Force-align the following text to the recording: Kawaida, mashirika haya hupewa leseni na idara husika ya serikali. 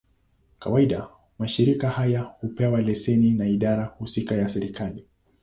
Kawaida, 0.59 1.09
mashirika 1.39 1.89
haya 1.89 2.21
hupewa 2.21 2.81
leseni 2.81 3.31
na 3.31 3.47
idara 3.47 3.85
husika 3.85 4.35
ya 4.35 4.49
serikali. 4.49 5.05